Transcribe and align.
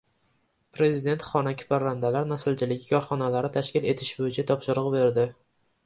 Prezident 0.77 1.25
xonaki 1.33 1.67
parrandalar 1.75 2.27
naslchiligi 2.31 2.89
korxonalari 2.95 3.55
tashkil 3.61 3.89
etish 3.95 4.15
bo‘yicha 4.25 4.51
topshiriq 4.53 4.93
berdi 5.01 5.33